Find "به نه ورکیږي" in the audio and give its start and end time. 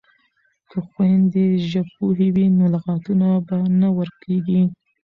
3.47-4.61